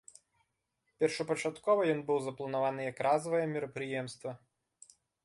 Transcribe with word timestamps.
Першапачаткова 1.01 1.81
ён 1.95 2.01
быў 2.07 2.19
запланаваны 2.29 2.81
як 2.91 2.97
разавае 3.09 3.43
мерапрыемства. 3.53 4.31